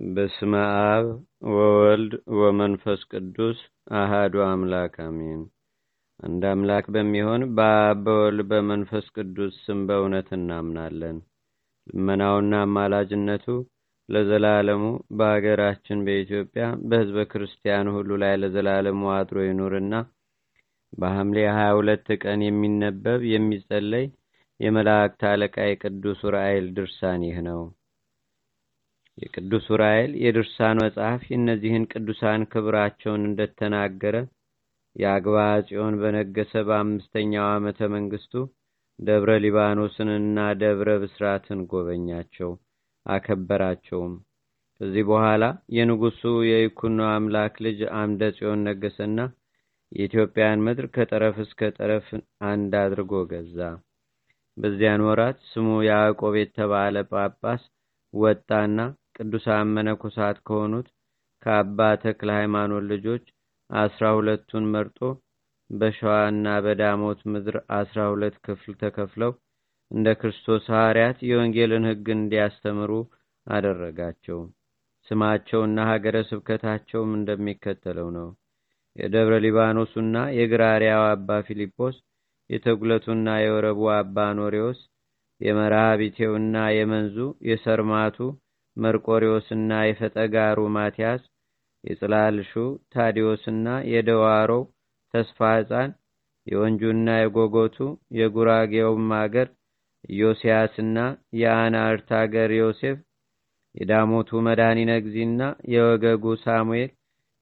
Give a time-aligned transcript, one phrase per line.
[0.00, 0.52] በስመ
[0.84, 1.06] አብ
[1.50, 3.58] ወወልድ ወመንፈስ ቅዱስ
[3.94, 5.40] አሃዱ አምላክ አሜን።
[6.20, 11.16] አንድ አምላክ በሚሆን በአብ በወልድ በመንፈስ ቅዱስ ስም በእውነት እናምናለን።
[11.86, 13.46] ልመናውና አማላጅነቱ
[14.08, 14.82] ለዘላለሙ
[15.18, 19.94] በአገራችን በኢትዮጵያ በሕዝበ ክርስቲያኑ ሁሉ ላይ ለዘላለሙ አድሮ ይኑርና
[20.92, 24.06] በሐምሌ 22 ቀን የሚነበብ የሚጸለይ
[24.60, 27.60] የመላእክት አለቃ የቅዱስ ዑራኤል ድርሳን ይህ ነው።
[29.20, 34.16] የቅዱስ ዑራኤል የድርሳን መጽሐፍ የእነዚህን ቅዱሳን ክብራቸውን እንደተናገረ
[34.96, 38.32] የአግባ ጽዮን በነገሰ በአምስተኛው ዓመተ መንግስቱ
[38.98, 42.50] ደብረ ሊባኖስንና ደብረ ብስራትን ጎበኛቸው፣
[43.06, 44.14] አከበራቸውም።
[44.80, 45.44] ከዚህ በኋላ
[45.76, 49.18] የንጉሱ የይኩኖ አምላክ ልጅ አምደ ጽዮን ነገሰና
[49.92, 52.08] የኢትዮጵያን ምድር ከጠረፍ እስከ ጠረፍ
[52.50, 53.58] አንድ አድርጎ ገዛ።
[54.56, 57.62] በዚያን ወራት ስሙ ያዕቆብ የተባለ ጳጳስ
[58.14, 58.78] ወጣና
[59.20, 60.86] ቅዱሳን መነኮሳት ከሆኑት
[61.42, 63.24] ከአባ ተክለ ሃይማኖት ልጆች
[63.70, 64.98] አስራ ሁለቱን መርጦ
[65.70, 69.32] በሸዋና በዳሞት ምድር አስራ ሁለት ክፍል ተከፍለው
[69.90, 72.92] እንደ ክርስቶስ ሐዋርያት የወንጌልን ሕግ እንዲያስተምሩ
[73.46, 74.40] አደረጋቸው።
[75.08, 78.28] ስማቸውና ሀገረ ስብከታቸውም እንደሚከተለው ነው።
[78.96, 81.96] የደብረ ሊባኖሱና የግራሪያው አባ ፊልጶስ፣
[82.50, 84.80] የተጉለቱና የወረቡ አባ ኖሬዎስ፣
[85.40, 87.16] የመርሃቢቴውና የመንዙ
[87.50, 88.18] የሰርማቱ
[88.80, 91.22] መርቆሪዎስና የፈጠጋሩ ማቲያስ፣
[91.84, 92.52] የጽላልሹ
[92.94, 94.62] ታዲዮስና የደዋሮው
[95.14, 95.90] ተስፋ ሕፃን፣
[96.46, 97.76] የወንጁና የጎጎቱ
[98.18, 99.48] የጉራጌውም አገር
[100.10, 100.98] ኢዮስያስና
[101.40, 102.98] የአናርት አገር ዮሴፍ፣
[103.74, 105.42] የዳሞቱ መድኃኒነ እግዚእና
[105.74, 106.90] የወገጉ ሳሙኤል፣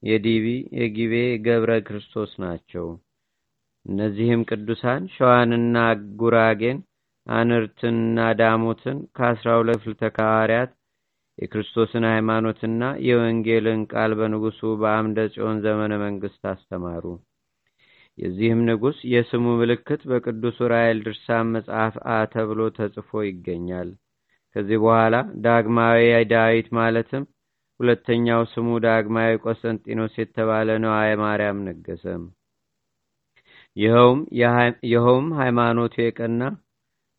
[0.03, 0.45] የዲቢ
[0.79, 1.13] የጊቤ
[1.45, 2.85] ገብረ ክርስቶስ ናቸው።
[3.85, 5.77] እነዚህም ቅዱሳን ሸዋንና
[6.21, 6.77] ጉራጌን
[7.27, 10.71] አንርትንና ዳሞትን ከአስራ ሁለት ፍልተካ ሐዋርያት
[11.39, 17.03] የክርስቶስን ሃይማኖትና የወንጌልን ቃል በንጉሱ በአምደ ጽዮን ዘመነ መንግስት አስተማሩ።
[18.17, 23.89] የዚህም ንጉሥ የስሙ ምልክት በቅዱስ ዑራኤል ድርሳን መጽሐፍ አ ተብሎ ተጽፎ ይገኛል።
[24.55, 26.01] ከዚህ በኋላ ዳግማዊ
[26.31, 27.23] ዳዊት ማለትም
[27.79, 32.23] ሁለተኛው ስሙ ዳግማዊ ቆስጠንጢኖስ የተባለ ነዋየ ማርያም ነገሰም።
[34.85, 36.41] ይኸውም ሃይማኖቱ የቀና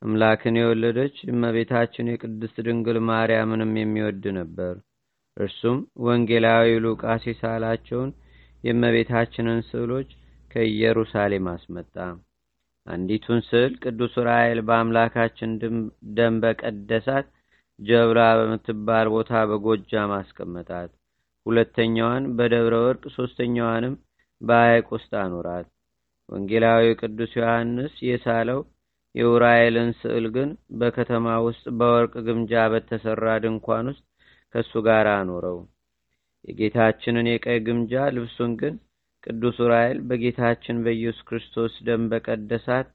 [0.03, 4.75] አምላክን የወለደች እመቤታችን የቅድስት ድንግል ማርያምንም የሚወድ ነበር።
[5.37, 8.11] እርሱም ወንጌላዊ ሉቃስ የሳላቸውን
[8.65, 10.09] የእመቤታችንን ስዕሎች
[10.51, 11.95] ከኢየሩሳሌም አስመጣ።
[12.87, 15.51] አንዲቱን ስዕል ቅዱስ ዑራኤል በአምላካችን
[16.17, 17.27] ደም በቀደሳት
[17.79, 20.91] ጀብላ በምትባል ቦታ በጎጃም አስቀመጣት።
[21.47, 23.95] ሁለተኛዋን በደብረ ወርቅ፣ ሶስተኛዋንም
[24.41, 25.69] በሐይቅ ውስጥ አኖራት።
[26.29, 28.61] ወንጌላዊ ቅዱስ ዮሐንስ የሳለው
[29.15, 30.51] የዑራኤልን ስዕል ግን
[30.81, 34.05] በከተማ ውስጥ በወርቅ ግምጃ በተሰራ ድንኳን ውስጥ
[34.55, 35.59] ከእሱ ጋር አኖረው።
[36.45, 38.75] የጌታችንን የቀይ ግምጃ ልብሱን ግን
[39.25, 42.89] ቅዱስ ዑራኤል በጌታችን በኢየሱስ ክርስቶስ ደም በቀደሳት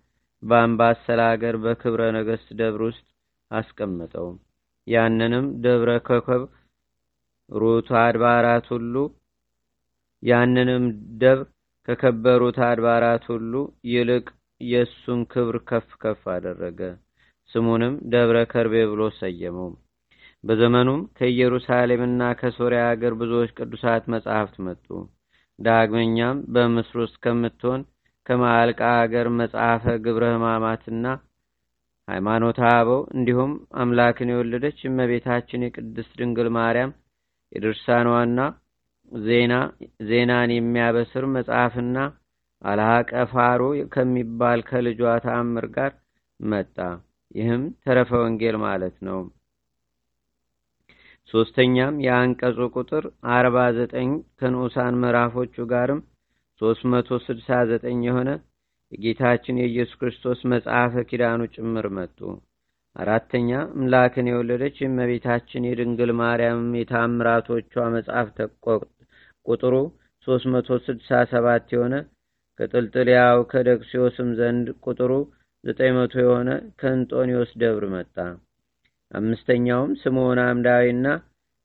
[0.43, 3.05] በአምባሰል አገር በክብረ ነገሥት ደብር ውስጥ
[3.51, 4.27] አስቀመጠው።
[4.87, 6.43] ያንንም ደብረ ኮከብ
[7.49, 8.95] ሩት አድባራት ሁሉ
[10.23, 10.83] ያንንም
[11.21, 11.45] ደብር
[11.87, 13.53] ከከበሩት አድባራት ሁሉ
[13.91, 14.25] ይልቅ
[14.61, 16.79] የእሱን ክብር ከፍ ከፍ አደረገ።
[17.49, 19.69] ስሙንም ደብረ ከርቤ ብሎ ሰየመው።
[20.43, 24.87] በዘመኑም ከኢየሩሳሌምና ከሶርያ አገር ብዙዎች ቅዱሳት መጻሕፍት መጡ።
[25.59, 27.81] ዳግመኛም በምስር ውስጥ ከምትሆን
[28.25, 31.05] ከማዕልቃ አገር መጽሐፈ ግብረ ሕማማትና
[32.07, 33.51] ሃይማኖተ አበው እንዲሁም
[33.81, 36.91] አምላክን የወለደች እመቤታችን የቅድስት ድንግል ማርያም
[37.51, 38.39] የድርሳኗና
[40.09, 41.97] ዜናን የሚያበስር መጽሐፍና
[42.65, 43.61] አልሃቀ ፋሮ
[43.93, 45.91] ከሚባል ከልጇ ተአምር ጋር
[46.39, 46.77] መጣ።
[47.35, 49.19] ይህም ተረፈ ወንጌል ማለት ነው።
[51.29, 56.01] ሶስተኛም የአንቀጹ ቁጥር 49 ከንዑሳን ምዕራፎቹ ጋርም
[56.61, 58.29] 369 የሆነ
[58.91, 62.19] የጌታችን የኢየሱስ ክርስቶስ መጽሐፈ ኪዳኑ ጭምር መጡ።
[62.95, 68.27] አራተኛ አምላክን የወለደች የእመቤታችን የድንግል ማርያም የታምራቶቿ መጽሐፍ
[69.45, 69.73] ቁጥሩ
[70.27, 71.95] 367 የሆነ
[72.59, 75.11] ከጥልጥልያው ከደክሲዮስም ዘንድ ቁጥሩ
[75.63, 76.49] 900 የሆነ
[76.79, 78.15] ከእንጦኒዮስ ደብር መጣ።
[79.11, 81.07] አምስተኛውም ስምዖን አምዳዊና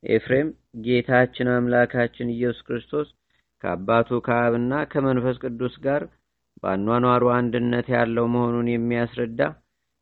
[0.02, 0.48] ኤፍሬም
[0.84, 3.08] ጌታችን አምላካችን ኢየሱስ ክርስቶስ
[3.64, 6.02] ከአባቱ ከአብና ከመንፈስ ቅዱስ ጋር
[6.62, 9.40] በአኗኗሩ አንድነት ያለው መሆኑን የሚያስረዳ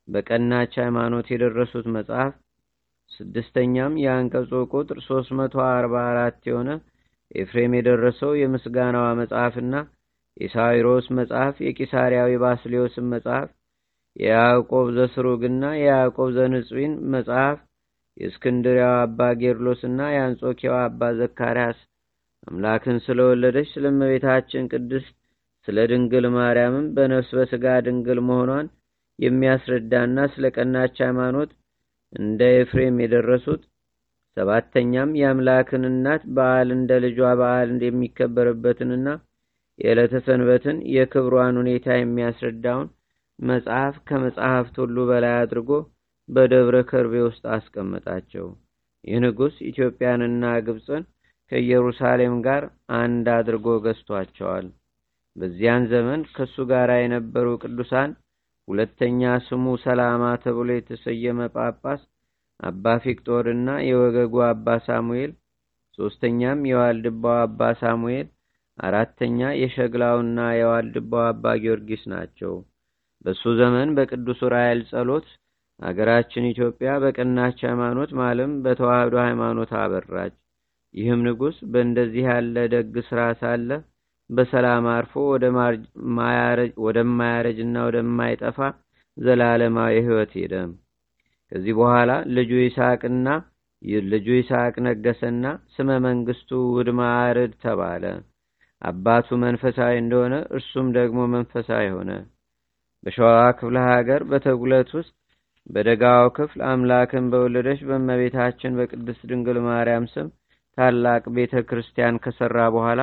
[0.07, 2.33] በቀናች ሃይማኖት የደረሱት መጽሐፍ።
[3.11, 6.69] ስድስተኛም የአንቀጹ ቁጥር 344 የሆነ
[7.35, 9.73] ኤፍሬም የደረሰው የምስጋናዋ መጽሐፍና
[10.39, 13.49] የሳዊሮስ መጽሐፍ የቂሳሪያዊ ባስሌዮስን መጽሐፍ
[14.15, 17.57] የያዕቆብ ዘስሩግና የያዕቆብ ዘንጽዊን መጽሐፍ
[18.17, 21.77] የእስክንድሪያው አባ ጌርሎስና የአንጾኪያው አባ ዘካርያስ።
[22.47, 25.13] አምላክን ስለወለደች ስለ እመቤታችን ቅድስት
[25.67, 28.67] ስለ ድንግል ማርያምም በነፍስ በሥጋ ድንግል መሆኗን
[29.19, 31.49] የሚያስረዳና ስለ ቀናች ሃይማኖት
[32.13, 33.61] እንደ ኤፍሬም የደረሱት።
[34.37, 39.07] ሰባተኛም የአምላክን እናት በዓል እንደ ልጇ በዓል የሚከበርበትንና
[39.79, 42.87] የዕለተ ሰንበትን የክብሯን ሁኔታ የሚያስረዳውን
[43.39, 45.69] መጽሐፍ ከመጽሐፍት ሁሉ በላይ አድርጎ
[46.29, 48.47] በደብረ ከርቤ ውስጥ አስቀመጣቸው።
[49.03, 51.03] ይህ ንጉሥ ኢትዮጵያንና ግብፅን
[51.51, 52.63] ከኢየሩሳሌም ጋር
[52.97, 54.65] አንድ አድርጎ ገዝቷቸዋል።
[55.35, 58.11] በዚያን ዘመን ከእሱ ጋር የነበሩ ቅዱሳን
[58.67, 62.01] ሁለተኛ ስሙ ሰላማ ተብሎ የተሰየመ ጳጳስ
[62.59, 65.31] አባ ፊቅጦርና የወገጉ አባ ሳሙኤል፣
[65.99, 68.27] ሶስተኛም የዋልድባው አባ ሳሙኤል፣
[68.79, 72.53] አራተኛ የሸግላውና የዋልድባው አባ ጊዮርጊስ ናቸው።
[73.25, 75.27] በሱ ዘመን በቅዱስ ዑራኤል ጸሎት
[75.79, 80.33] አገራችን ኢትዮጵያ በቀናች ሃይማኖት ማለም በተዋህዶ ሃይማኖት አበራች።
[80.95, 83.69] ይህም ንጉሥ በእንደዚህ ያለ ደግ ሥራ ሳለ
[84.29, 85.13] በሰላም አርፎ
[86.85, 88.57] ወደማያረጅና ወደማይጠፋ
[89.17, 90.53] ዘላለማዊ ሕይወት ሄደ።
[91.51, 93.27] ከዚህ በኋላ ልጁ ይስሐቅና
[94.11, 95.43] ልጁ ይስሐቅ ነገሰና
[95.75, 98.03] ስመ መንግስቱ ውድማ አርድ ተባለ።
[98.81, 102.11] አባቱ መንፈሳዊ እንደሆነ እርሱም ደግሞ መንፈሳዊ ሆነ።
[103.03, 103.29] በሸዋ
[103.59, 105.13] ክፍለ ሀገር በተጉለት ውስጥ
[105.69, 110.27] በደጋው ክፍል አምላክን በወለደች በእመቤታችን በቅድስት ድንግል ማርያም ስም
[110.77, 113.01] ታላቅ ቤተ ክርስቲያን ከሰራ በኋላ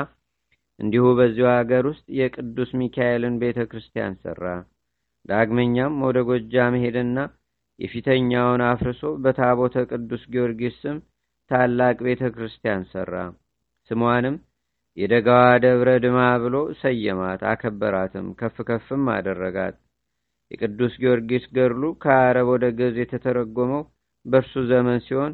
[0.80, 4.42] እንዲሁ በዚሁ ሀገር ውስጥ የቅዱስ ሚካኤልን ቤተ ክርስቲያን ሰራ።
[5.24, 7.18] ዳግመኛም ወደ ጎጃም ሄደና
[7.78, 10.98] የፊተኛውን አፍርሶ በታቦተ ቅዱስ ጊዮርጊስ ስም
[11.50, 13.12] ታላቅ ቤተ ክርስቲያን ሰራ።
[13.90, 14.36] ስሟንም
[14.96, 19.74] የደጋዋ ደብረ ድማ ብሎ ሰየማት፣ አከበራትም፣ ከፍ ከፍም አደረጋት።
[20.50, 23.82] የቅዱስ ጊዮርጊስ ገድሉ ከአረብ ወደ ግዕዝ የተተረጎመው
[24.26, 25.32] በእርሱ ዘመን ሲሆን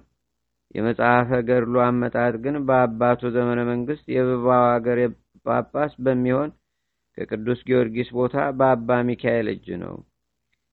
[0.75, 4.99] የመጽሐፈ ገድሉ አመጣጥ ግን በአባቱ ዘመነ መንግስት የብባው አገር
[5.47, 6.51] ጳጳስ በሚሆን
[7.19, 9.95] ከቅዱስ ጊዮርጊስ ቦታ በአባ ሚካኤል እጅ ነው።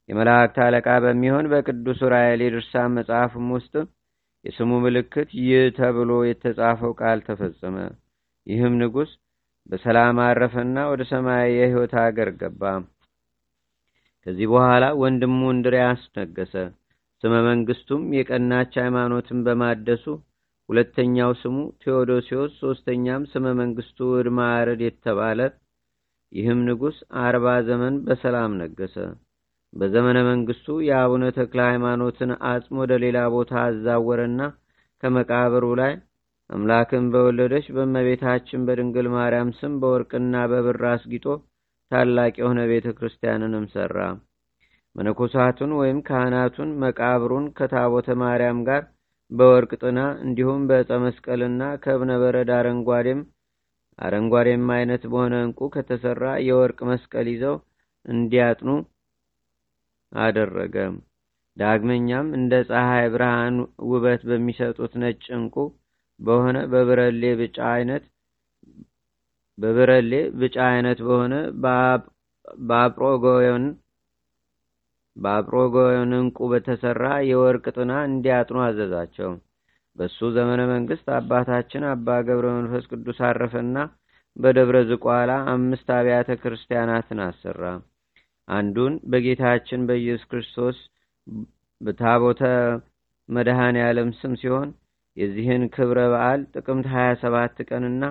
[0.10, 3.74] የመላእክት አለቃ በሚሆን በቅዱስ ዑራኤል የድርሳን መጽሐፍም ውስጥ
[4.46, 7.76] የስሙ ምልክት ይህ ተብሎ የተጻፈው ቃል ተፈጸመ።
[8.50, 9.12] ይህም ንጉሥ
[9.70, 12.62] በሰላም አረፈና ወደ ሰማያዊ የሕይወት አገር ገባ።
[14.26, 16.54] ከዚህ በኋላ ወንድሙ እንድሪያስ ነገሰ።
[17.24, 20.06] ስመ መንግስቱም የቀናች ሃይማኖትን በማደሱ
[20.70, 25.40] ሁለተኛው ስሙ ቴዎዶሲዎስ፣ ሶስተኛም ስመ መንግስቱ ዕድመ አረድ የተባለ
[26.32, 28.96] ይህም ንጉሥ አርባ ዘመን በሰላም ነገሰ።
[29.74, 34.42] በዘመነ መንግስቱ የአቡነ ተክለ ሃይማኖትን አጽም ወደ ሌላ ቦታ አዛወረና
[35.04, 35.94] ከመቃብሩ ላይ
[36.50, 41.26] አምላክን በወለደች በእመቤታችን በድንግል ማርያም ስም በወርቅና በብር አስጊጦ
[41.92, 43.98] ታላቅ የሆነ ቤተ ክርስቲያንንም ሰራ።
[44.96, 48.84] መነኮሳቱን ወይም ካህናቱን መቃብሩን ከታቦተ ማርያም ጋር
[49.32, 53.20] በወርቅ ጥና እንዲሁም በዕፀ መስቀልና ከእብነ በረድ አረንጓዴም
[54.00, 57.56] አረንጓዴም አይነት በሆነ እንቁ ከተሰራ የወርቅ መስቀል ይዘው
[58.06, 58.70] እንዲያጥኑ
[60.12, 60.76] አደረገ።
[61.58, 63.56] ዳግመኛም እንደ ፀሐይ ብርሃን
[63.90, 65.56] ውበት በሚሰጡት ነጭ እንቁ
[66.20, 68.04] በሆነ በብረሌ ብጫ አይነት
[69.58, 71.34] በብረሌ ብጫ አይነት በሆነ
[72.68, 73.66] በአጵሮጎዮን
[75.18, 79.32] በአጵሮጎዮን እንቁ በተሰራ የወርቅ ጥና እንዲያጥኑ አዘዛቸው።
[79.96, 83.78] በሱ ዘመነ መንግስት አባታችን አባ ገብረ መንፈስ ቅዱስ አረፈና
[84.38, 87.62] በደብረ ዝቋላ አምስት አብያተ ክርስቲያናትን አሰራ።
[88.48, 90.78] አንዱን በጌታችን በኢየሱስ ክርስቶስ
[91.82, 92.42] በታቦተ
[93.30, 94.70] መድኃኔ ዓለም ስም ሲሆን
[95.18, 98.04] የዚህን ክብረ በዓል ጥቅምት 27 ቀንና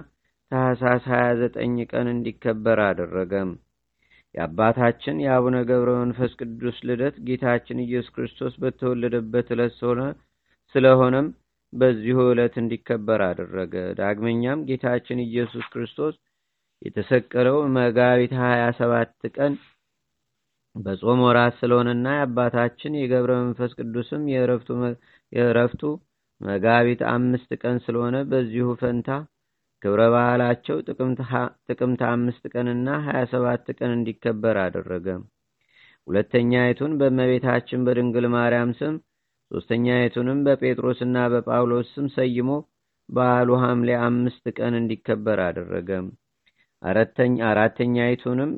[0.52, 1.58] ታህሳስ 29
[1.92, 3.50] ቀን እንዲከበር አደረገም።
[4.34, 9.74] የአባታችን የአቡነ ገብረ መንፈስ ቅዱስ ልደት ጌታችን ኢየሱስ ክርስቶስ በተወለደበት ዕለት
[10.74, 11.28] ስለሆነም
[11.72, 16.14] በዚሁ ዕለት እንዲከበር አደረገ። ዳግመኛም ጌታችን ኢየሱስ ክርስቶስ
[16.82, 19.54] የተሰቀለው መጋቢት 27 ቀን
[20.76, 24.22] በጾም ወራት ስለሆነና የአባታችን የገብረ መንፈስ ቅዱስም
[25.32, 25.82] የእረፍቱ
[26.40, 29.08] መጋቢት አምስት ቀን ስለሆነ በዚሁ ፈንታ
[29.82, 30.76] ክብረ በዓላቸው
[31.68, 35.06] ጥቅምት አምስት ቀንና ሀያ ሰባት ቀን እንዲከበር አደረገ።
[36.08, 38.94] ሁለተኛይቱን በእመቤታችን በድንግል ማርያም ስም፣
[39.50, 42.48] ሶስተኛይቱንም በጴጥሮስና በጳውሎስ ስም ሰይሞ
[43.08, 45.90] በዓሉ ሐምሌ አምስት ቀን እንዲከበር አደረገ።
[47.50, 48.50] አራተኛይቱንም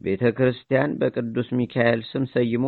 [0.00, 2.64] ቤተ ክርስቲያን በቅዱስ ሚካኤል ስም ሰይሞ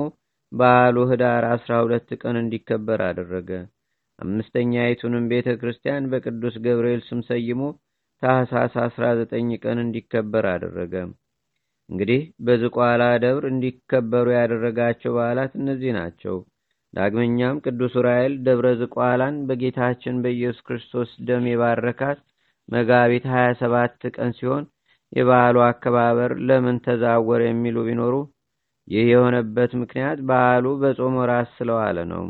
[0.52, 3.50] በዓሉ ህዳር አስራ ሁለት ቀን እንዲከበር አደረገ።
[4.18, 7.60] አምስተኛይቱንም ቤተ ክርስቲያን በቅዱስ ገብርኤል ስም ሰይሞ
[8.22, 9.34] ታህሳስ 19
[9.64, 10.94] ቀን እንዲከበር አደረገ።
[11.88, 16.37] እንግዲህ በዝቋላ ደብር እንዲከበሩ ያደረጋቸው በዓላት እነዚህ ናቸው።
[16.94, 22.18] ዳግመኛም ቅዱስ ዑራኤል ደብረ ዝቋላን በጌታችን በኢየሱስ ክርስቶስ ደም የባረካት
[22.68, 24.64] መጋቢት 27 ቀን ሲሆን
[25.12, 28.14] የበዓሉ አከባበር ለምን ተዛወረ የሚሉ ቢኖሩ
[28.88, 32.25] ይህ የሆነበት ምክንያት በዓሉ በጾም ወራት ስለዋለ ነው።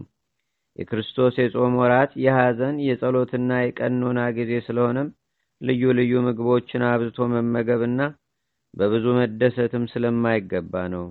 [0.79, 5.09] የክርስቶስ የጾም ወራት የሐዘን የጸሎትና የቀኖና ጊዜ ስለሆነም
[5.61, 8.01] ልዩ ልዩ ምግቦችን አብዝቶ መመገብና
[8.75, 11.07] በብዙ መደሰትም ስለማይገባ ነው።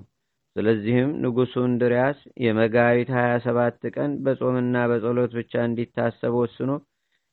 [0.56, 6.72] ስለዚህም ንጉሡ እንድርያስ የመጋቢት 27 ቀን በጾምና በጸሎት ብቻ እንዲታሰብ ወስኖ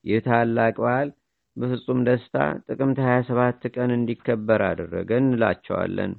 [0.05, 1.11] ይህ ታላቅ በዓል
[1.57, 2.37] በፍጹም ደስታ
[2.67, 6.13] ጥቅምት 27 ቀን እንዲከበር አደረገ እንላቸዋለን።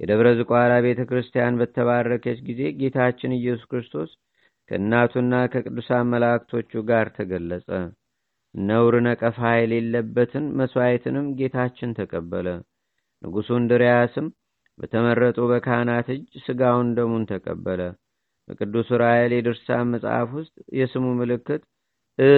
[0.00, 4.10] የደብረ ዝቋላ ቤተ ክርስቲያን በተባረከች ጊዜ ጌታችን ኢየሱስ ክርስቶስ
[4.68, 7.68] ከእናቱና ከቅዱሳን መላእክቶቹ ጋር ተገለጸ።
[8.54, 12.48] ነውር ነቀፋ የሌለበትን መሥዋዕትንም ጌታችን ተቀበለ።
[13.22, 14.26] ንጉሡ እንድርያስም
[14.78, 17.80] በተመረጡ በካህናት እጅ ሥጋውን ደሙን ተቀበለ።
[18.48, 21.62] በቅዱስ ዑራኤል የድርሳን መጽሐፍ ውስጥ የስሙ ምልክት
[22.18, 22.30] እ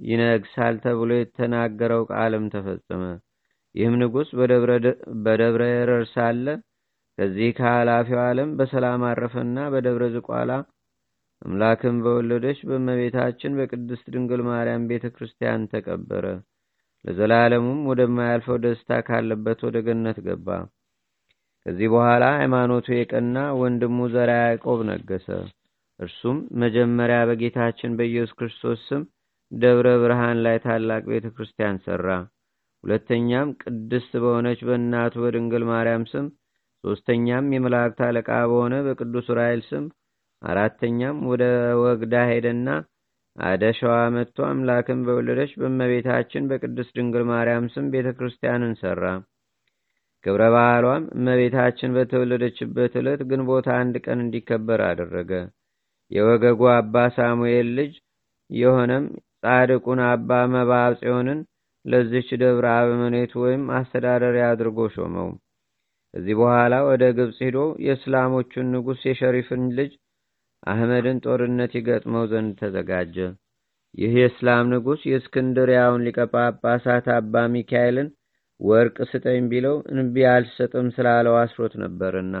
[0.00, 3.02] ይነግሳል ተብሎ የተናገረው ቃልም ተፈጸመ።
[3.74, 4.28] ይህም ንጉሥ
[5.24, 6.46] በደብረ ኤረር ሳለ
[7.18, 10.50] ከዚህ ከኃላፊው ዓለም በሰላም አረፈና በደብረ ዝቋላ
[11.42, 16.24] አምላክን በወለደች በእመቤታችን በቅድስት ድንግል ማርያም ቤተ ክርስቲያን ተቀበረ።
[17.04, 20.48] ለዘላለሙም ወደማያልፈው ደስታ ካለበት ወደ ገነት ገባ።
[21.66, 25.26] ከዚህ በኋላ ሃይማኖቱ የቀና ወንድሙ ዘራ ያዕቆብ ነገሰ።
[26.00, 29.02] እርሱም መጀመሪያ በጌታችን በኢየሱስ ክርስቶስ ስም
[29.52, 32.06] ደብረ ብርሃን ላይ ታላቅ ቤተ ክርስቲያን ሠራ።
[32.84, 36.26] ሁለተኛም ቅድስት በሆነች በእናቱ በድንግል ማርያም ስም፣
[36.84, 39.84] ሦስተኛም የመላእክት አለቃ በሆነ በቅዱስ ዑራኤል ስም፣
[40.42, 41.44] አራተኛም ወደ
[41.82, 42.68] ወግዳ ሄደና
[43.36, 49.04] አደሸዋ መጥቶ አምላክን በወለደች በእመቤታችን በቅድስት ድንግል ማርያም ስም ቤተ ክርስቲያንን ሠራ።
[50.24, 55.30] ክብረ በዓሏም እመቤታችን በተወለደችበት ዕለት ግንቦት አንድ ቀን እንዲከበር አደረገ።
[56.10, 57.92] የወገጉ አባ ሳሙኤል ልጅ
[58.50, 59.04] የሆነም
[59.42, 61.38] ጻድቁን አባ መብዓ ጽዮንን
[61.84, 65.30] ለዚች ደብረ አበምኔት ወይም አስተዳዳሪ አድርጎ ሾመው።
[66.14, 69.92] ከዚህ በኋላ ወደ ግብፅ ሂዶ የእስላሞቹን ንጉሥ የሸሪፍን ልጅ
[70.62, 73.16] አህመድን ጦርነት ይገጥመው ዘንድ ተዘጋጀ።
[73.94, 78.08] ይህ የእስላም ንጉሥ የእስክንድሪያውን ሊቀ ጳጳሳት አባ ሚካኤልን
[78.60, 82.36] ወርቅ ስጠኝ ቢለው እንቢ አልሰጥም ስላለው አስሮት ነበርና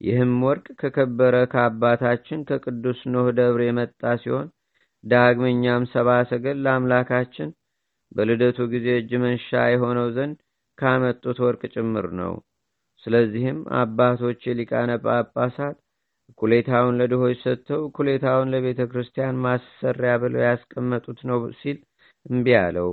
[0.00, 4.48] ይህም ወርቅ ከከበረ ከአባታችን ከቅዱስ ኖህ ደብር የመጣ ሲሆን
[5.04, 7.48] ዳግመኛም ሰባ ሰገል ለአምላካችን
[8.12, 10.36] በልደቱ ጊዜ እጅ መንሻ የሆነው ዘንድ
[10.78, 12.34] ካመጡት ወርቅ ጭምር ነው።
[13.04, 15.76] ስለዚህም አባቶች የሊቃነ ጳጳሳት
[16.30, 21.78] እኩሌታውን ለድሆች ሰጥተው እኩሌታውን ለቤተ ክርስቲያን ማሰሪያ ብለው ያስቀመጡት ነው ሲል
[22.26, 22.90] እምቢ አለው።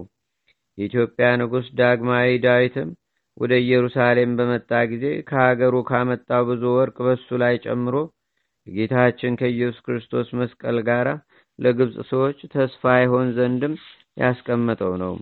[0.77, 2.89] የኢትዮጵያ ንጉሥ ዳግማዊ ዳዊትም
[3.37, 7.95] ወደ ኢየሩሳሌም በመጣ ጊዜ ከሀገሩ ካመጣው ብዙ ወርቅ በሱ ላይ ጨምሮ
[8.67, 11.07] የጌታችን ከኢየሱስ ክርስቶስ መስቀል ጋር
[11.59, 13.73] ለግብፅ ሰዎች ተስፋ ይሆን ዘንድም
[14.21, 15.13] ያስቀመጠው ነው።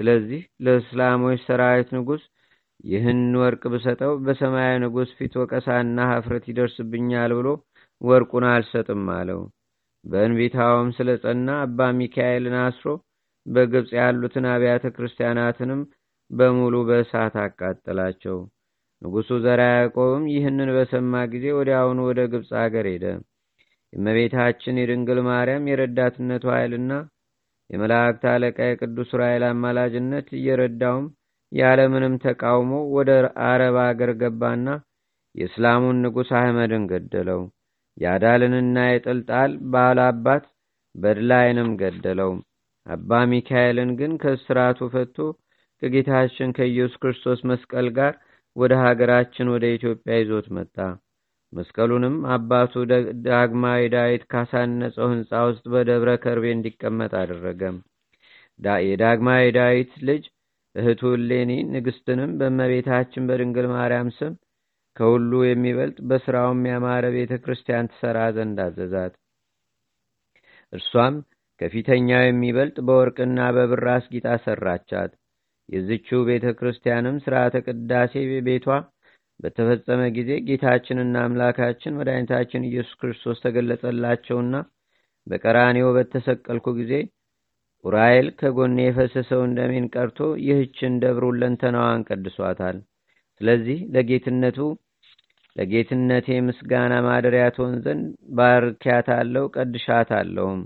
[0.00, 2.22] ስለዚህ ለእስላሞች ሰራዊት ንጉሥ
[2.84, 7.48] ይህን ወርቅ ብሰጠው በሰማያዊ ንጉሥ ፊት ወቀሳና ሀፍረት ይደርስብኛል ብሎ
[8.00, 9.40] ወርቁን አልሰጥም አለው።
[10.04, 12.88] በእንቢታውም ስለ ጸና አባ ሚካኤልን አስሮ
[13.46, 15.80] በግብፅ ያሉትን አብያተ ክርስቲያናትንም
[16.30, 18.38] በሙሉ በእሳት አቃጠላቸው።
[19.02, 23.04] ንጉሡ ዘራ ያዕቆብም ይህንን በሰማ ጊዜ ወዲያውኑ ወደ ግብፅ አገር ሄደ።
[23.92, 26.92] የእመቤታችን የድንግል ማርያም የረዳትነቱ ኃይልና
[27.70, 31.06] የመላእክት አለቃ የቅዱስ ዑራኤል አማላጅነት እየረዳውም
[31.52, 33.10] ያለምንም ተቃውሞ ወደ
[33.46, 34.66] አረብ አገር ገባና
[35.34, 37.40] የእስላሙን ንጉሥ አህመድን ገደለው።
[37.96, 40.44] የአዳልንና የጥልጣል ባላባት
[40.94, 42.32] በድላይንም ገደለው።
[42.86, 45.16] አባ ሚካኤልን ግን ከእስራቱ ፈቶ
[45.82, 48.12] ከጌታችን ከኢየሱስ ክርስቶስ መስቀል ጋር
[48.56, 50.76] ወደ ሀገራችን ወደ ኢትዮጵያ ይዞት መጣ።
[51.52, 52.72] መስቀሉንም አባቱ
[53.26, 57.62] ዳግማዊ ዳዊት ካሳነጸው ሕንፃ ውስጥ በደብረ ከርቤ እንዲቀመጥ አደረገ።
[58.86, 60.24] የዳግማዊ ዳዊት ልጅ
[60.76, 64.32] እህቱ እሌኒ ንግሥትንም በእመቤታችን በድንግል ማርያም ስም
[64.96, 69.14] ከሁሉ የሚበልጥ በሥራውም ያማረ ቤተ ክርስቲያን ትሠራ ዘንድ አዘዛት።
[70.72, 71.16] እርሷም
[71.60, 75.12] ከፊተኛው የሚበልጥ በወርቅና በብር አስጊጣ ሠራቻት።
[75.68, 78.12] የዝችው ቤተ ክርስቲያንም ሥርዓተ ቅዳሴ
[78.48, 78.66] ቤቷ
[79.40, 84.54] በተፈጸመ ጊዜ ጌታችንና አምላካችን መድኃኒታችን ኢየሱስ ክርስቶስ ተገለጸላቸውና
[85.26, 86.92] በቀራኔው በተሰቀልኩ ጊዜ
[87.86, 92.78] ዑራኤል ከጎኔ የፈሰሰውን ደሜን ቀርቶ ይህችን ደብር ሁለንተናዋን ቀድሷታል።
[93.40, 94.58] ስለዚህ ለጌትነቱ
[95.56, 98.06] ለጌትነቴ ምስጋና ማደሪያ ትሆን ዘንድ
[98.38, 100.60] ባርኪያታለሁ፣ ቀድሻታለሁም።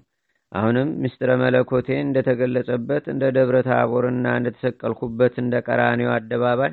[0.53, 6.73] አሁንም ምስጢረ መለኮቴ እንደተገለጸበት እንደ ደብረ ታቦርና እንደተሰቀልኩበት እንደ ቀራኔው አደባባይ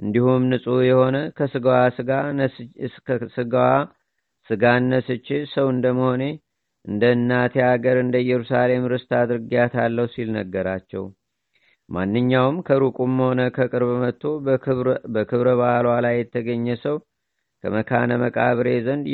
[0.00, 2.10] እንዲሁም ንጹሕ የሆነ ከስጋዋ ስጋ
[3.36, 3.68] ስጋዋ
[4.50, 6.22] ስጋን ነስቼ ሰው እንደመሆኔ
[6.84, 11.04] እንደ እናቴ አገር እንደ ኢየሩሳሌም ርስት አድርጊያታለሁ ሲል ነገራቸው።
[11.88, 14.22] ማንኛውም ከሩቁም ሆነ ከቅርብ መጥቶ
[15.14, 16.96] በክብረ በዓሏ ላይ የተገኘ ሰው
[17.64, 19.04] ከመካነ መቃብሬ ዘንድ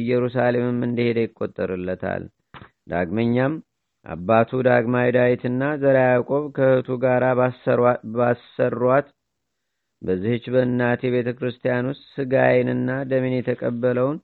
[0.00, 2.22] ኢየሩሳሌምም እንደሄደ ይቆጠርለታል።
[2.92, 3.54] ዳግመኛም
[4.06, 7.22] አባቱ ዳግማዊ ዳዊትና ዘራ ያዕቆብ ከእህቱ ጋር
[8.16, 9.08] ባሰሯት
[10.02, 14.18] በዚህች በእናቴ ቤተ ክርስቲያን ውስጥ ስጋዬንና ደሜን የተቀበለውን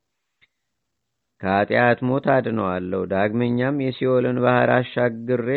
[1.44, 5.48] ከኃጢአት ሞት አድነዋለሁ። ዳግመኛም የሲኦልን ባህር አሻግሬ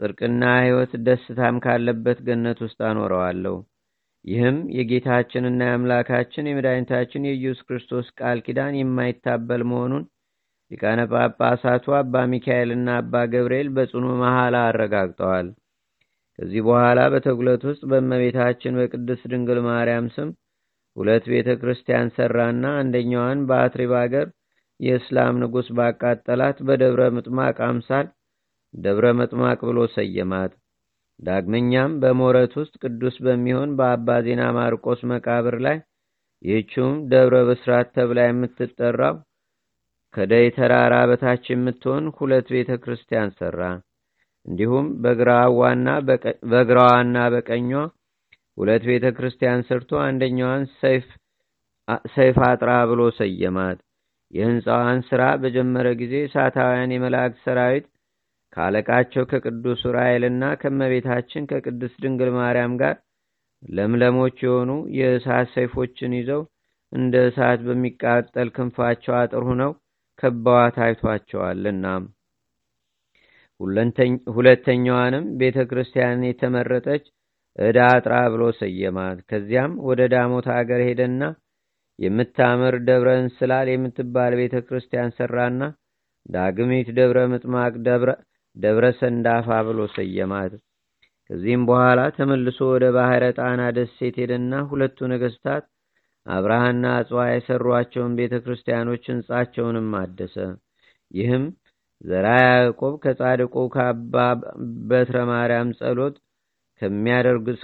[0.00, 3.56] ጽድቅና ሕይወት ደስታም ካለበት ገነት ውስጥ አኖረዋለሁ።
[4.24, 10.04] ይህም የጌታችንና የአምላካችን የመድኃኒታችን የኢየሱስ ክርስቶስ ቃል ኪዳን የማይታበል መሆኑን
[10.70, 15.46] ሊቃነ ጳጳሳቱ አባ ሚካኤልና አባ ገብርኤል በጽኑ መሐላ አረጋግጠዋል።
[16.38, 20.28] ከዚህ በኋላ በተጉለት ውስጥ በእመቤታችን በቅድስት ድንግል ማርያም ስም
[20.96, 24.26] ሁለት ቤተ ክርስቲያን ሰራና አንደኛዋን በአትሪብ አገር
[24.80, 28.06] የእስላም ንጉሥ ባቃጠላት በደብረ ምጥማቅ አምሳል
[28.74, 30.52] ደብረ መጥማቅ ብሎ ሰየማት።
[31.20, 35.78] ዳግመኛም በሞረት ውስጥ ቅዱስ በሚሆን በአባ ዜና ማርቆስ መቃብር ላይ
[36.44, 39.16] ይህችውም ደብረ ብስራት ተብላ የምትጠራው
[40.14, 43.60] ከደይ ተራራ በታች የምትሆን ሁለት ቤተ ክርስቲያን ሰራ።
[44.46, 44.86] እንዲሁም
[46.44, 47.70] በግራዋና በቀኟ
[48.58, 50.62] ሁለት ቤተ ክርስቲያን ሰርቶ አንደኛዋን
[52.14, 53.78] ሰይፍ አጥራ ብሎ ሰየማት።
[54.30, 57.86] የሕንፃዋን ሥራ በጀመረ ጊዜ እሳታውያን የመላእክት ሰራዊት
[58.52, 62.94] ከአለቃቸው ከቅዱስ ዑራኤልና ከመቤታችን ከቅድስት ድንግል ማርያም ጋር
[63.72, 66.42] ለምለሞች የሆኑ የእሳት ሰይፎችን ይዘው
[66.92, 69.72] እንደ እሳት በሚቃጠል ክንፋቸው አጥር ሁነው
[70.18, 71.86] ከበዋት አይቷቸዋልና።
[74.30, 77.04] ሁለተኛዋንም ቤተ ክርስቲያን የተመረጠች
[77.58, 81.22] ዕዳ አጥራ ብሎ ሰየማት። ከዚያም ወደ ዳሞት አገር ሄደና
[81.98, 85.62] የምታምር ደብረ እንስላል የምትባል ቤተ ክርስቲያን ሰራና
[86.26, 87.72] ዳግሚት ደብረ ምጥማቅ
[88.56, 90.52] ደብረ ሰንዳፋ ብሎ ሰየማት።
[91.30, 95.64] ከዚህም በኋላ ተመልሶ ወደ ባሕረ ጣና ደሴት ሄደና ሁለቱ ነገሥታት
[96.26, 100.36] አብርሃና አጽዋ የሰሯቸውን ቤተ ክርስቲያኖች ሕንጻቸውንም አደሰ።
[101.10, 101.44] ይህም
[102.04, 104.14] ዘራ ያዕቆብ ከጻድቁ ከአባ
[104.90, 106.16] በትረ ማርያም ጸሎት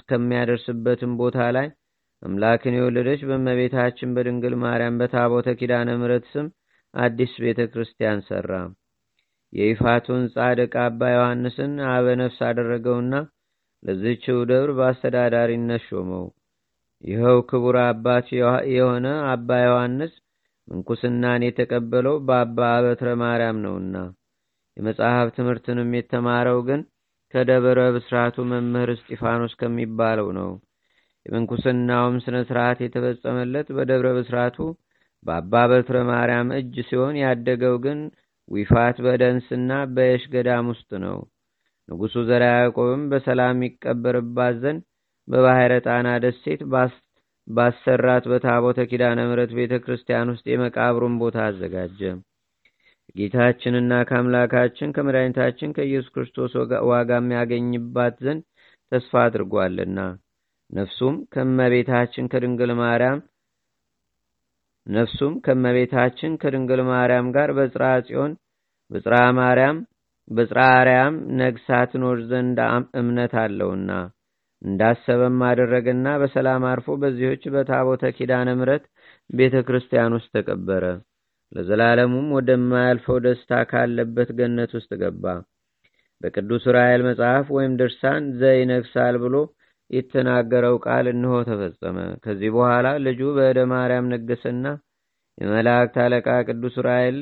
[0.09, 1.67] ከሚያደርስበትም ቦታ ላይ
[2.21, 6.47] አምላክን የወለደች በእመቤታችን በድንግል ማርያም በታቦተ ኪዳነ ምሕረት ስም
[6.93, 8.51] አዲስ ቤተ ክርስቲያን ሠራ።
[9.53, 13.13] የይፋቱን ጻድቅ አባ ዮሐንስን አበ ነፍስ አደረገውና
[13.83, 16.25] ለዚህችው ደብር በአስተዳዳሪነት ሾመው።
[17.03, 18.27] ይኸው ክቡር አባት
[18.75, 20.13] የሆነ አባ ዮሐንስ
[20.67, 23.97] ምንኩስናን የተቀበለው በአባ በትረ ማርያም ነውና
[24.77, 26.81] የመጽሐፍ ትምህርትንም የተማረው ግን
[27.33, 30.49] ከደብረ ብስራቱ መምህር እስጢፋኖስ ከሚባለው ነው።
[31.25, 34.57] የምንኩስናውም ስነ ስርዓት የተፈጸመለት በደብረ ብስራቱ
[35.25, 37.99] በአባ በትረ ማርያም እጅ ሲሆን ያደገው ግን
[38.51, 41.17] ዊፋት በደንስና በየሽ ገዳም ውስጥ ነው።
[41.89, 44.81] ንጉሡ ዘራ ያዕቆብም በሰላም ይቀበርባት ዘንድ
[45.27, 46.61] በባሕረ ጣና ደሴት
[47.47, 51.99] ባሰራት በታቦተ ኪዳነ ምሕረት ቤተ ክርስቲያን ውስጥ የመቃብሩን ቦታ አዘጋጀ።
[53.15, 56.53] ጌታችንና ከአምላካችን ከመድኃኒታችን ከኢየሱስ ክርስቶስ
[56.91, 58.43] ዋጋ የሚያገኝባት ዘንድ
[58.91, 59.99] ተስፋ አድርጓልና
[60.69, 63.19] ነፍሱም ከመቤታችን ከድንግል ማርያም
[64.87, 68.33] ነፍሱም ከመቤታችን ከድንግል ማርያም ጋር በጽርሐ ጽዮን
[68.91, 69.77] በጽርሐ ማርያም
[70.27, 72.59] በጽርሐ አርያም ነግሳ ትኖር ዘንድ
[73.01, 73.91] እምነት አለውና
[74.61, 78.85] እንዳሰበም አደረገና በሰላም አርፎ በዚህች በታቦተ ኪዳነ ምሕረት
[79.29, 80.85] ቤተ ክርስቲያን ውስጥ ተቀበረ።
[81.51, 85.25] ለዘላለሙም ወደማያልፈው ደስታ ካለበት ገነት ውስጥ ገባ።
[86.21, 89.35] በቅዱስ ራኤል መጽሐፍ ወይም ድርሳን ዘይነግሳል ብሎ
[89.89, 94.65] የተናገረው ቃል እንሆ ተፈጸመ። ከዚህ በኋላ ልጁ በእደ ማርያም ነገሰና
[95.37, 97.17] የመላእክት አለቃ ቅዱስ ራኤል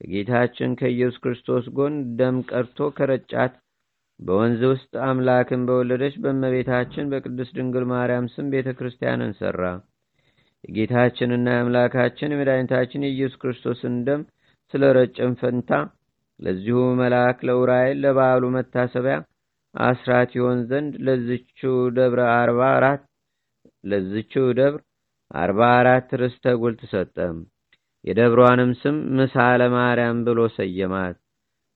[0.00, 3.52] ከጌታችን ከኢየሱስ ክርስቶስ ጎን ደም ቀርቶ ከረጫት
[4.20, 9.62] በወንዝ ውስጥ አምላክን በወለደች በእመቤታችን በቅድስት ድንግል ማርያም ስም ቤተ ክርስቲያንን ሠራ።
[10.64, 14.20] የጌታችንና የአምላካችን የመድኃኒታችን የኢየሱስ ክርስቶስን ደም
[14.74, 15.72] ስለ ረጭን ፈንታ
[16.40, 19.16] ለዚሁ መልአክ ለዑራኤል ለበዓሉ መታሰቢያ
[19.74, 23.02] አስራት ይሆን ዘንድ ለዝችው ደብረ አርባ አራት
[23.84, 24.80] ለዝችው ደብር
[25.34, 27.16] አርባ አራት ርስተ ጉልት ሰጠ።
[28.04, 31.16] የደብሯንም ስም ምሳለ ማርያም ብሎ ሰየማት።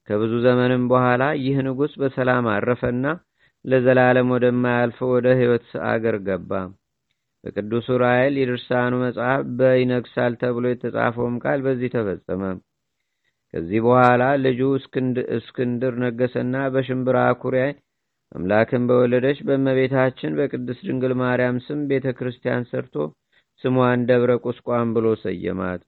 [0.07, 3.05] ከብዙ ዘመንም በኋላ ይህ ንጉሥ በሰላም አረፈና
[3.65, 6.51] ለዘላለም ወደማያልፈው ወደ ሕይወት አገር ገባ።
[7.43, 12.41] በቅዱስ ዑራኤል የድርሳኑ መጽሐፍ በይነግሳል ተብሎ የተጻፈውም ቃል በዚህ ተፈጸመ።
[13.53, 14.59] ከዚህ በኋላ ልጁ
[15.37, 17.65] እስክንድር ነገሰና በሽምብራ ኩሪያ
[18.31, 22.95] አምላክን በወለደች በእመቤታችን በቅድስት ድንግል ማርያም ስም ቤተ ክርስቲያን ሰርቶ
[23.63, 25.81] ስሟን ደብረ ቁስቋም ብሎ ሰየማት።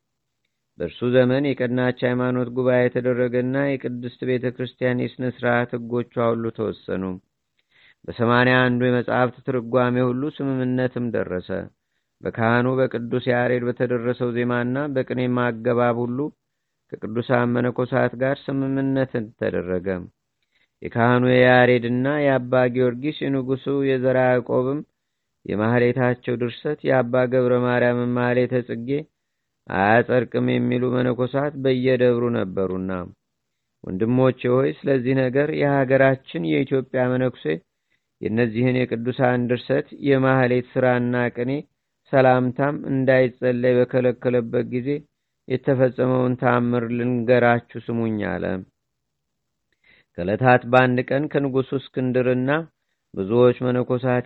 [0.79, 7.03] በእርሱ ዘመን የቀናች ሃይማኖት ጉባኤ የተደረገና የቅድስት ቤተ ክርስቲያን የሥነ ሥርዓት ሕጎቿ ሁሉ ተወሰኑ።
[8.07, 11.49] በሰማንያ አንዱ የመጽሐፍት ትርጓሜ ሁሉ ስምምነትም ደረሰ።
[12.21, 16.17] በካህኑ በቅዱስ ያሬድ በተደረሰው ዜማና በቅኔ ማገባብ ሁሉ
[16.91, 19.87] ከቅዱሳን መነኮሳት ጋር ስምምነትን ተደረገ።
[20.81, 24.79] የካህኑ የያሬድና የአባ ጊዮርጊስ የንጉሡ የዘራ ያዕቆብም
[25.45, 28.89] የማህሌታቸው ድርሰት የአባ ገብረ ማርያምን ማህሌተ ጽጌ
[29.69, 32.91] አያጸድቅም የሚሉ መነኮሳት በየደብሩ ነበሩና፣
[33.83, 37.45] ወንድሞቼ ሆይ ስለዚህ ነገር የሀገራችን የኢትዮጵያ መነኩሴ
[38.21, 41.51] የእነዚህን የቅዱሳን ድርሰት የማህሌት ሥራና ቅኔ
[42.13, 44.89] ሰላምታም እንዳይጸለይ በከለከለበት ጊዜ
[45.47, 48.43] የተፈጸመውን ታምር ልንገራችሁ ስሙኝ አለ።
[50.17, 52.51] ከዕለታት በአንድ ቀን ከንጉሡ እስክንድርና
[53.13, 54.25] ብዙዎች መነኮሳት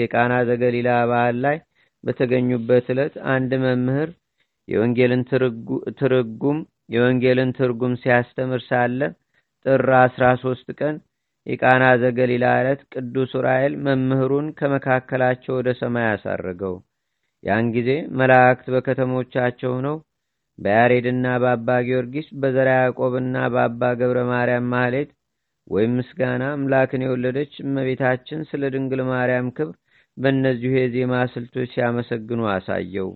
[0.00, 1.56] የቃና ዘገሊላ በዓል ላይ
[2.04, 4.10] በተገኙበት ዕለት አንድ መምህር
[4.68, 5.22] የወንጌልን
[6.00, 6.58] ትርጉም
[6.94, 9.00] የወንጌልን ትርጉም ሲያስተምር ሳለ
[9.66, 10.96] ጥር አስራ ሶስት ቀን
[11.46, 16.74] የቃና ዘገሊላ ዕለት ቅዱስ ዑራኤል መምህሩን ከመካከላቸው ወደ ሰማይ አሳረገው።
[17.44, 19.96] ያን ጊዜ መላእክት በከተሞቻቸው ሆነው
[20.58, 25.10] በያሬድና በአባ ጊዮርጊስ በዘራ ያዕቆብና በአባ ገብረ ማርያም ማህሌት
[25.66, 29.74] ወይም ምስጋና አምላክን የወለደች እመቤታችን ስለ ድንግል ማርያም ክብር
[30.16, 33.08] በእነዚሁ የዜማ ስልቶች ሲያመሰግኑ አሳየው።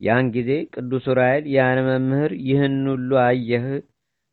[0.00, 3.64] ያን ጊዜ ቅዱስ ዑራኤል ያን መምህር ይህን ሁሉ አየህ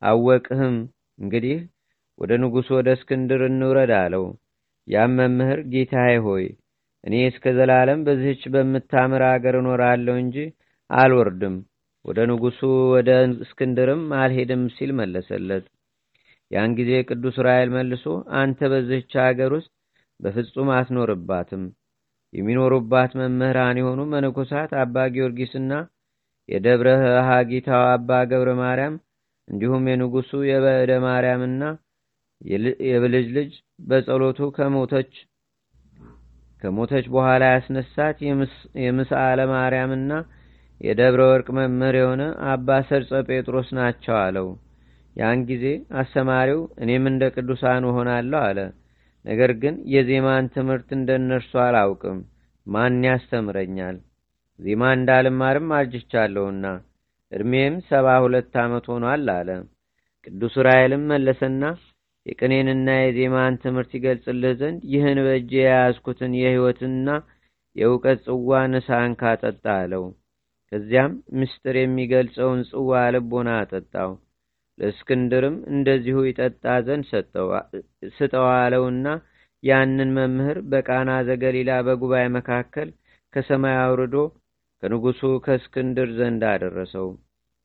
[0.01, 0.75] አወቅህም፣
[1.19, 1.57] እንግዲህ
[2.19, 4.25] ወደ ንጉሥ ወደ እስክንድር እንውረድ አለው።
[4.87, 6.45] ያም መምህር ጌታዬ ሆይ
[7.03, 10.37] እኔ እስከ ዘላለም በዚህች በምታምር አገር እኖራለሁ እንጂ
[10.89, 11.55] አልወርድም፣
[12.07, 12.59] ወደ ንጉሡ
[12.93, 13.09] ወደ
[13.43, 15.65] እስክንድርም አልሄድም ሲል መለሰለት።
[16.51, 18.05] ያን ጊዜ ቅዱስ ዑራኤል መልሶ
[18.41, 19.71] አንተ በዚህች አገር ውስጥ
[20.19, 21.63] በፍጹም አትኖርባትም።
[22.33, 25.73] የሚኖሩባት መምህራን የሆኑ መነኮሳት አባ ጊዮርጊስና
[26.49, 26.89] የደብረ
[27.29, 28.95] ሀጊታው አባ ገብረ ማርያም
[29.47, 31.63] እንዲሁም የንጉሡ የበዕደ ማርያምና
[32.87, 33.51] የብልጅ ልጅ
[33.87, 35.11] በጸሎቱ ከሞተች
[36.61, 38.17] ከሞተች በኋላ ያስነሳት
[38.85, 40.11] የምስአለ ማርያምና
[40.81, 44.47] የደብረ ወርቅ መምህር የሆነ አባ ሰርጸ ጴጥሮስ ናቸው አለው።
[45.15, 45.65] ያን ጊዜ
[46.01, 48.59] አስተማሪው እኔም እንደ ቅዱሳን እሆናለሁ አለ።
[49.25, 52.19] ነገር ግን የዜማን ትምህርት እንደ እነርሱ አላውቅም፣
[52.67, 53.95] ማን ያስተምረኛል?
[54.59, 56.65] ዜማ እንዳልማርም አርጅቻለሁና
[57.31, 59.49] ዕድሜም ሰባ ሁለት ዓመት ሆኗል አለ።
[60.27, 61.63] ቅዱስ ዑራኤልም መለሰና
[62.25, 67.09] የቅኔንና የዜማን ትምህርት ይገልጽልህ ዘንድ ይህን በእጅ የያዝኩትን የሕይወትና
[67.75, 70.05] የእውቀት ጽዋ ንሳን ካጠጣ አለው።
[70.71, 74.11] ከዚያም ምስጢር የሚገልጸውን ጽዋ ልቦና አጠጣው።
[74.77, 77.05] ለእስክንድርም እንደዚሁ ይጠጣ ዘንድ
[78.17, 79.05] ስጠው አለውና
[79.63, 82.89] ያንን መምህር በቃና ዘገሊላ በጉባኤ መካከል
[83.33, 84.15] ከሰማይ አውርዶ
[84.83, 87.07] ከንጉሡ ከእስክንድር ዘንድ አደረሰው።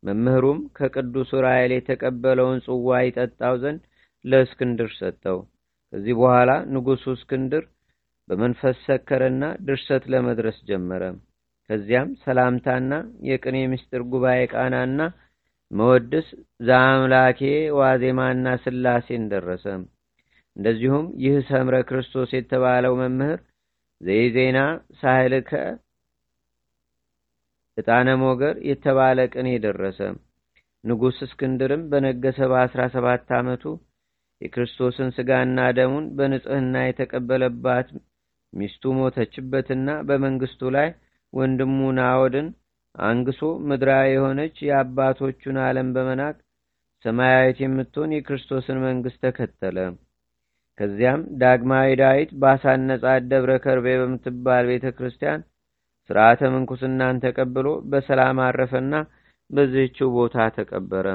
[0.03, 3.83] መምህሩም ከቅዱስ ዑራኤል የተቀበለውን ጽዋ ይጠጣው ዘንድ
[4.25, 5.39] ለእስክንድር ሰጠው።
[5.93, 7.65] ከዚህ በኋላ ንጉሡ እስክንድር
[8.29, 11.03] በመንፈስ ሰከረና ድርሰት ለመድረስ ጀመረ።
[11.73, 12.95] ከዚያም ሰላምታና
[13.27, 15.03] የቅኔ ምስጢር ጉባኤ ቃናና
[15.71, 16.27] መወድስ
[16.67, 17.39] ዘአምላኬ
[17.79, 19.65] ዋዜማና ስላሴን ደረሰ።
[20.57, 23.39] እንደዚሁም ይህ ሰምረ ክርስቶስ የተባለው መምህር
[24.01, 24.59] ዘይዜና
[25.01, 25.51] ሳህልከ
[27.79, 30.01] ዕጣነ ሞገር የተባለ ቅኔ ደረሰ።
[30.85, 33.65] ንጉሥ እስክንድርም በነገሰ በአስራ ሰባት ዓመቱ
[34.41, 37.89] የክርስቶስን ሥጋና ደሙን በንጽሕና የተቀበለባት
[38.53, 40.91] ሚስቱ ሞተችበትና በመንግስቱ ላይ
[41.33, 42.49] ወንድሙ ናዖድን
[42.95, 46.35] አንግሶ ምድራዊ የሆነች የአባቶቹን ዓለም በመናቅ
[47.05, 49.79] ሰማያዊት የምትሆን የክርስቶስን መንግሥት ተከተለ።
[50.79, 55.41] ከዚያም ዳግማዊ ዳዊት ባሳነጻት ደብረ ከርቤ በምትባል ቤተ ክርስቲያን
[56.11, 58.95] ሥርዓተ ምንኩስናን ተቀብሎ በሰላም አረፈና
[59.51, 61.07] በዚህችው ቦታ ተቀበረ።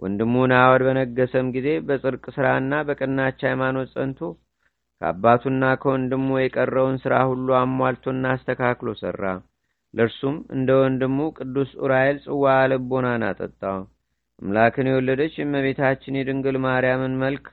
[0.00, 4.20] ወንድሙ ናዖድ በነገሰም ጊዜ በጽድቅ ሥራና በቀናች ሃይማኖት ጸንቶ
[5.02, 9.24] ከአባቱና ከወንድሙ የቀረውን ሥራ ሁሉ አሟልቶና አስተካክሎ ሠራ።
[9.94, 13.78] ለእርሱም እንደ ወንድሙ ቅዱስ ዑራኤል ጽዋ ልቦናን አጠጣው።
[14.42, 17.46] አምላክን የወለደች የእመቤታችን የድንግል ማርያምን መልክ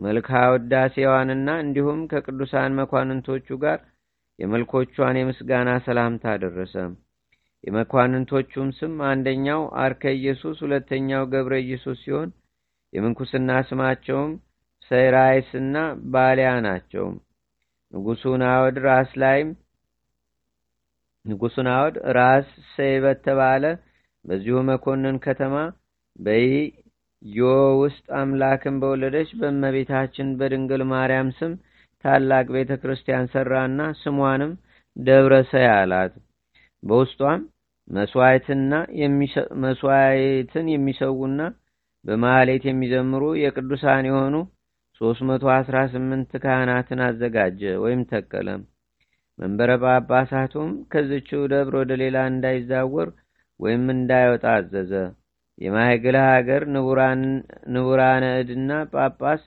[0.00, 3.78] መልካ ውዳሴዋንና እንዲሁም ከቅዱሳን መኳንንቶቹ ጋር
[4.38, 6.74] የመልኮቿን የምስጋና ሰላምታ አደረሰ።
[7.64, 12.28] የመኳንንቶቹም ስም አንደኛው አርከ ኢየሱስ፣ ሁለተኛው ገብረ ኢየሱስ ሲሆን
[12.92, 14.32] የምንኩስና ስማቸውም
[14.90, 15.76] ሰይራይስና
[16.12, 17.06] ባሊያ ናቸው።
[17.92, 19.48] ንጉሡ ናዖድ ራስ ላይም
[21.24, 23.64] ንጉሡ ናዖድ ራስ ሰይ በተባለ
[24.24, 25.54] በዚሁ መኮንን ከተማ
[26.18, 27.38] በዮ
[27.82, 31.52] ውስጥ አምላክን በወለደች በእመቤታችን በድንግል ማርያም ስም
[32.04, 34.52] ታላቅ ቤተ ክርስቲያን ሰራና ስሟንም
[34.96, 36.12] ደብረ ሰይ አላት።
[36.82, 37.40] በውስጧም
[39.62, 41.40] መስዋዕትን የሚሰዉና
[42.04, 44.34] በማሌት የሚዘምሩ የቅዱሳን የሆኑ
[45.00, 46.00] 318
[46.42, 48.48] ካህናትን አዘጋጀ ወይም ተከለ።
[49.38, 53.08] መንበረ ጳጳሳቱም ከዝችው ደብር ወደ ሌላ እንዳይዛወር
[53.60, 54.92] ወይም እንዳይወጣ አዘዘ።
[55.58, 56.62] የማይግላ ሀገር
[57.74, 59.42] ንቡራነ እድና ጳጳስ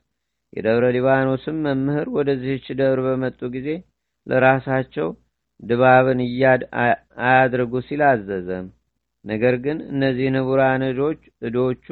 [0.54, 3.68] የደብረ ሊባኖስም መምህር ወደዚህች ደብር በመጡ ጊዜ
[4.28, 5.10] ለራሳቸው
[5.64, 6.62] ድባብን እያድ
[7.24, 8.50] አያድርጉ ሲል አዘዘ።
[9.26, 10.84] ነገር ግን እነዚህ ንቡራን
[11.44, 11.86] እዶቹ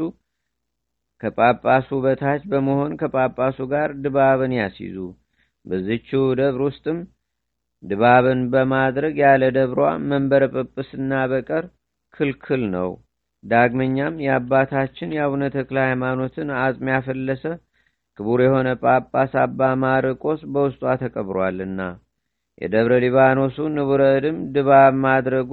[1.23, 4.97] ከጳጳሱ በታች በመሆን ከጳጳሱ ጋር ድባብን ያስይዙ።
[5.65, 6.99] በዚችው ደብር ውስጥም
[7.83, 11.65] ድባብን በማድረግ ያለ ደብሯ መንበረ ጵጵስና በቀር
[12.13, 12.89] ክልክል ነው።
[13.43, 17.43] ዳግመኛም የአባታችን የአቡነ ተክለ ሃይማኖትን አጽም ያፈለሰ
[18.19, 21.81] ክቡር የሆነ ጳጳስ አባ ማርቆስ በውስጧ ተቀብሯልና
[22.61, 25.51] የደብረ ሊባኖሱ ንቡረ እድም ድባብ ማድረጉ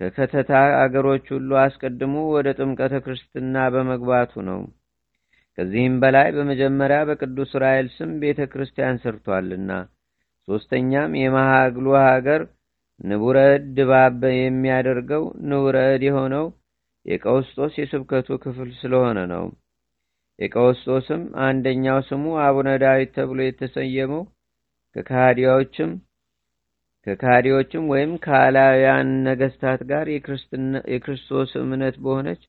[0.00, 4.60] ከከተታ አገሮች ሁሉ አስቀድሞ ወደ ጥምቀተ ክርስትና በመግባቱ ነው።
[5.58, 9.70] ከዚህም በላይ በመጀመሪያ በቅዱስ ራኤል ስም ቤተ ክርስቲያን ሰርቷልና፣
[10.48, 12.42] ሦስተኛም የመሃግሉ ሀገር
[13.00, 16.46] ንቡረ እድ ድባብ የሚያደርገው ንቡረ እድ የሆነው
[17.06, 19.44] የቀውስጦስ የስብከቱ ክፍል ስለሆነ ነው።
[20.38, 24.22] የቀውስጦስም አንደኛው ስሙ አቡነ ዳዊት ተብሎ የተሰየመው
[24.96, 25.90] ከካዲዎችም
[27.10, 30.06] ከካዲዎችም ወይም ከአላውያን ነገስታት ጋር
[30.88, 32.42] የክርስቶስ እምነት በሆነች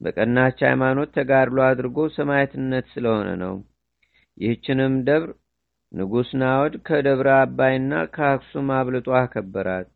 [0.00, 3.54] በቀናች ሃይማኖት ተጋድሎ አድርጎ ሰማዕትነት ስለሆነ ነው።
[4.38, 5.30] ይህችንም ደብር
[5.92, 9.88] ንጉሥ ናወድ ከደብረ አባይና ከአክሱም አብልጦ አከበራት።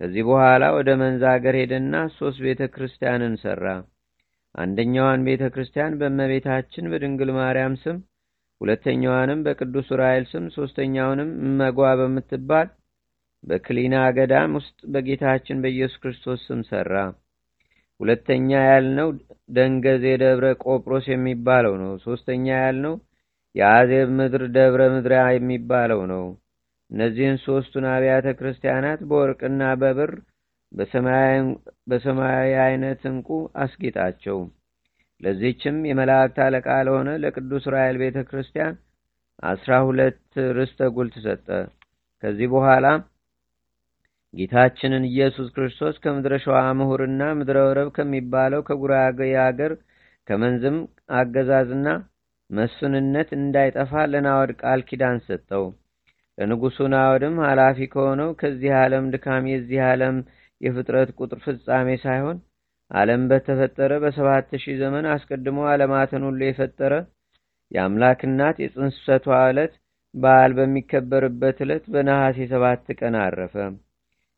[0.00, 3.64] ከዚህ በኋላ ወደ መንዛ አገር ሄደና ሶስት ቤተ ክርስቲያንን ሠራ።
[4.54, 7.96] አንደኛዋን ቤተ ክርስቲያን በእመቤታችን በድንግል ማርያም ስም፣
[8.60, 12.68] ሁለተኛዋንም በቅዱስ ዑራኤል ስም፣ ሦስተኛውንም እመጓ በምትባል
[13.44, 16.94] በክሊና ገዳም ውስጥ በጌታችን በኢየሱስ ክርስቶስ ስም ሠራ።
[18.00, 19.08] ሁለተኛ ያልነው
[19.56, 22.94] ደንገዜ ደብረ ቆጵሮስ የሚባለው ነው። ሦስተኛ ያልነው
[23.54, 26.24] የአዜብ ምድር ደብረ ምድራ የሚባለው ነው።
[26.90, 30.12] እነዚህን ሦስቱን አብያተ ክርስቲያናት በወርቅና በብር
[31.88, 33.28] በሰማያዊ አይነት እንቁ
[33.62, 34.38] አስጌጣቸው።
[35.20, 38.74] ለዚህችም የመላእክት አለቃ ለሆነ ለቅዱስ ራኤል ቤተ ክርስቲያን
[39.42, 40.20] አስራ ሁለት
[40.58, 41.46] ርስተ ጉልት ሰጠ።
[42.22, 42.86] ከዚህ በኋላ
[44.34, 49.72] ጌታችንን ኢየሱስ ክርስቶስ ከምድረ ሸዋ ምሁርና ምድረ ወረብ ከሚባለው ከጉራጌ አገር
[50.28, 50.76] ከመንዝም
[51.18, 51.86] አገዛዝና
[52.50, 55.64] መስፍንነት እንዳይጠፋ ለናወድ ቃል ኪዳን ሰጠው።
[56.38, 60.16] ለንጉሡ ናወድም ኃላፊ ከሆነው ከዚህ ዓለም ድካም የዚህ ዓለም
[60.60, 62.38] የፍጥረት ቁጥር ፍጻሜ ሳይሆን
[62.90, 66.94] ዓለም በተፈጠረ በሰባት ሺህ ዘመን አስቀድሞ ዓለማትን ሁሉ የፈጠረ
[67.70, 69.74] የአምላክ እናት የጽንሰቷ ዕለት
[70.14, 73.54] በዓል በሚከበርበት ዕለት በነሐሴ ሰባት ቀን አረፈ።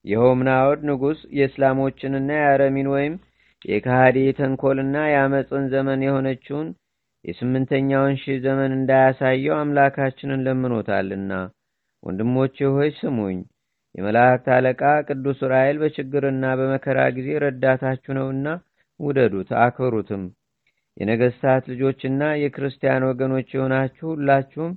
[0.05, 3.15] ይኸውም ናወድ ንጉሥ የእስላሞችንና የአረሚን ወይም
[3.65, 6.69] የካሃዲ የተንኮልና የአመፅን ዘመን የሆነችውን
[7.25, 11.33] የስምንተኛውን ሺህ ዘመን እንዳያሳየው አምላካችንን ለምኖታልና።
[12.03, 13.39] ወንድሞቼ ሆይ ስሙኝ።
[13.95, 18.47] የመላእክት አለቃ ቅዱስ ዑራኤል በችግርና በመከራ ጊዜ ረዳታችሁ ነውና
[19.01, 20.23] ውደዱት፣ አክብሩትም።
[20.97, 24.73] የነገስታት ልጆችና የክርስቲያን ወገኖች የሆናችሁ ሁላችሁም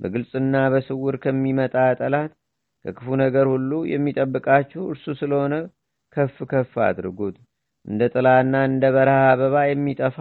[0.00, 2.32] በግልጽና በስውር ከሚመጣ ጠላት
[2.84, 5.54] ከክፉ ነገር ሁሉ የሚጠብቃችሁ እርሱ ስለሆነ
[6.12, 7.36] ከፍ ከፍ አድርጉት።
[7.86, 10.16] እንደ ጥላና እንደ በረሃ አበባ የሚጠፋ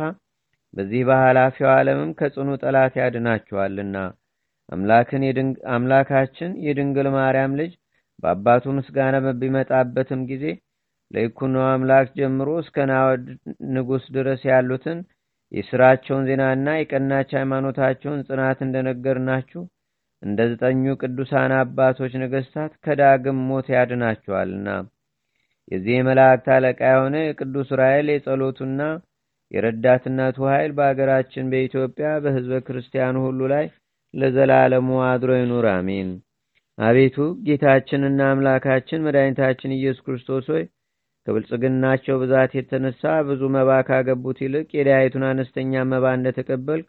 [0.74, 3.98] በዚህ በኃላፊው ዓለምም ከጽኑ ጠላት ያድናችኋልና
[5.76, 7.72] አምላካችን የድንግል ማርያም ልጅ
[8.24, 10.46] በአባቱ ምስጋና በሚመጣበትም ጊዜ
[11.12, 13.26] ለይኩኖ አምላክ ጀምሮ እስከ ናወድ
[13.76, 15.00] ንጉሥ ድረስ ያሉትን
[15.52, 19.62] የሥራቸውን ዜናና የቀናች ሃይማኖታቸውን ጽናት እንደነገርናችሁ
[20.24, 24.70] እንደ ዘጠኙ ቅዱሳን አባቶች ነገስታት ከዳግም ሞት ያድናቸዋልና
[25.72, 28.82] የዚህ የመላእክት አለቃ የሆነ የቅዱስ ራኤል የጸሎቱና
[29.52, 33.66] የረዳትነቱ ኃይል በአገራችን በኢትዮጵያ በሕዝበ ክርስቲያኑ ሁሉ ላይ
[34.14, 36.10] ለዘላለሙ አድሮ ይኑር፣ አሜን።
[36.78, 37.16] አቤቱ
[37.48, 40.64] ጌታችንና አምላካችን መድኃኒታችን ኢየሱስ ክርስቶስ ሆይ
[41.28, 46.82] ከብልጽግናቸው ብዛት የተነሳ ብዙ መባ ካገቡት ይልቅ የዳያይቱን አነስተኛ መባ እንደተቀበል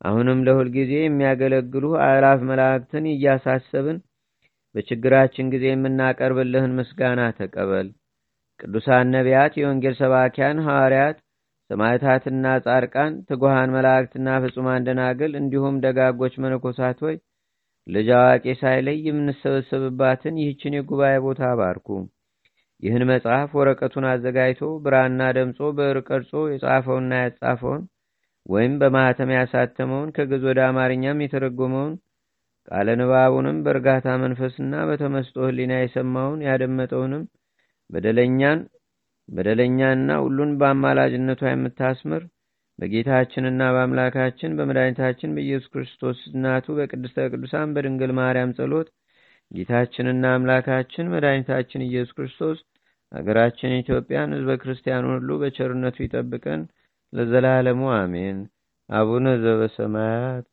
[0.00, 3.98] አሁንም ለሁል ጊዜ የሚያገለግሉ አእላፍ መላእክትን እያሳሰብን
[4.74, 7.88] በችግራችን ጊዜ የምናቀርብልህን ምስጋና ተቀበል።
[8.60, 11.16] ቅዱሳን ነቢያት፣ የወንጌል ሰባኪያን ሐዋርያት፣
[11.70, 17.16] ሰማዕታትና ጻድቃን፣ ትጉሃን መላእክትና ፍጹማን ደናግል እንዲሁም ደጋጎች መነኮሳት ሆይ
[17.86, 21.88] ልጅ አዋቂ ሳይለይ የምንሰበሰብባትን ይህችን የጉባኤ ቦታ አባርኩ።
[22.82, 27.82] ይህን መጽሐፍ ወረቀቱን አዘጋጅቶ ብራና ደምጾ ብዕር ቀርጾ የጻፈውና ያጻፈውን
[28.48, 31.92] ወይም በማኅተም ያሳተመውን ከግዕዝ ወደ አማርኛም የተረጎመውን
[32.68, 37.22] ቃለ ንባቡንም በእርጋታ መንፈስና በተመስጦ ሕሊና የሰማውን ያደመጠውንም
[37.90, 38.60] በደለኛን
[39.28, 42.22] በደለኛና ሁሉን በአማላጅነቷ የምታስምር
[42.78, 48.88] በጌታችንና በአምላካችን በመድኃኒታችን በኢየሱስ ክርስቶስ እናቱ በቅድስተ ቅዱሳን በድንግል ማርያም ጸሎት
[49.50, 52.58] ጌታችንና አምላካችን መድኃኒታችን ኢየሱስ ክርስቶስ
[53.12, 56.62] አገራችን ኢትዮጵያን ህዝበ ክርስቲያኑን ሁሉ በቸርነቱ ይጠብቀን
[57.12, 58.38] ለዘላለሙ አሜን።
[58.88, 60.46] አቡነ ዘበሰማያት